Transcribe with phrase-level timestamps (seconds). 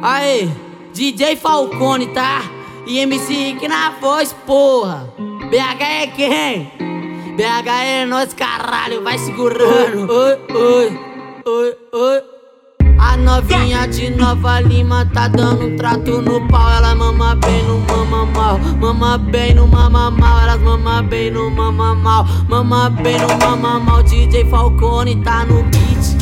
[0.00, 0.48] Aí,
[0.94, 2.42] DJ Falcone, tá?
[2.86, 5.12] E MC Rick na voz, porra.
[5.50, 6.72] BH é quem?
[7.36, 10.08] BH é nós, caralho, vai segurando.
[10.08, 11.00] Oi, oi,
[11.46, 12.22] oi, oi.
[13.00, 16.70] A novinha de Nova Lima tá dando um trato no pau.
[16.70, 20.40] Ela mama bem no mama mal, mama bem no mama mal.
[20.42, 24.02] Elas mama bem no mama mal, mama bem no mama mal.
[24.02, 26.17] DJ Falcone tá no beat.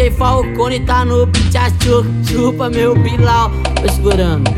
[0.00, 1.52] DJ Falcone tá no beat,
[2.26, 3.50] chupa meu Bilal.
[3.82, 4.50] Tô segurando.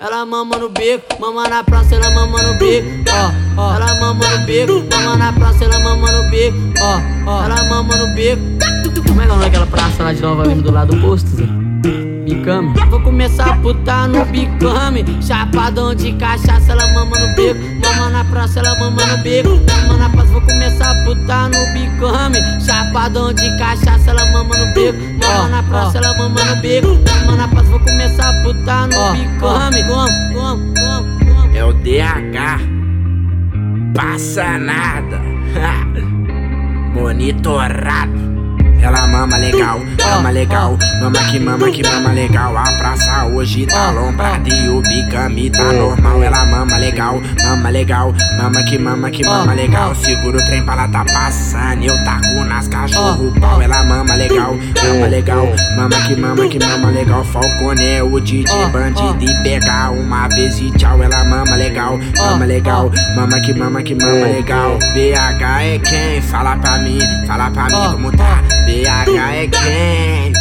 [0.00, 3.74] Ela mama no beco, mama na praça, ela mama no beco, ó, ó.
[3.74, 7.44] Ela mama no beco, mama na praça, ela mama no beco, ó, ó.
[7.44, 8.42] Ela mama no beco.
[9.06, 11.44] Como é que é aquela praça lá de Nova Lima do lado do posto, Zé?
[12.24, 12.72] Bicame.
[12.88, 15.04] Vou começar a putar no bicame.
[15.20, 17.60] Chapadão de cachaça, ela mama no beco.
[17.82, 19.48] Mama na praça, ela mama no beco.
[19.88, 22.38] Mama na praça, vou começar a putar no bicame.
[22.64, 24.19] Chapadão de cachaça, ela
[24.80, 25.26] beco.
[25.26, 26.88] Mama na praça, ela mama no beco.
[27.26, 29.82] Mama na praça, vou começar a putar no bicame.
[29.84, 31.56] Como, como, como, como.
[31.56, 32.60] É o DH.
[33.94, 35.20] Passa nada.
[36.94, 38.29] Monitorado.
[38.82, 42.56] Ela mama legal, mama legal, mama que mama que mama legal.
[42.56, 46.22] A praça hoje tá lombrada e o bicame tá normal.
[46.22, 49.94] Ela mama legal, mama legal, mama que mama que mama legal.
[49.94, 51.84] Segura o trem pra ela tá passando.
[51.84, 53.60] Eu taco nas cachorro pau.
[53.60, 57.24] Ela mama legal, mama legal, mama que mama que mama legal.
[57.24, 61.02] Falcone é o DJ bandido e pegar uma vez e tchau.
[61.02, 64.78] Ela mama legal, mama legal, mama que mama que mama legal.
[64.94, 66.22] BH é quem?
[66.22, 68.42] Fala pra mim, fala pra mim como tá.
[68.70, 70.32] BH é quem?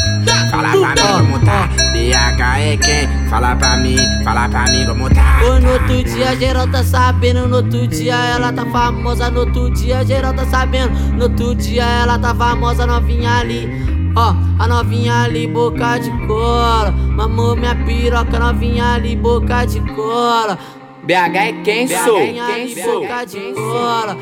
[0.51, 1.67] Fala pra mim como tá.
[1.93, 3.29] BH é quem?
[3.29, 5.41] Fala pra mim, fala pra mim como tá.
[5.49, 9.71] Oi, no outro dia geral tá sabendo, no outro dia ela tá famosa, no outro
[9.71, 13.67] dia geral tá sabendo, no outro dia ela tá famosa, novinha ali.
[14.15, 16.91] Ó, a novinha ali, boca de cola.
[16.91, 20.57] Mamou minha piroca, novinha ali, boca de cola.
[21.03, 22.19] BH é quem sou?
[22.19, 24.17] Novinha ali, boca de cola.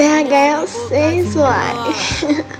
[0.00, 2.56] BH eu sei, Suárez.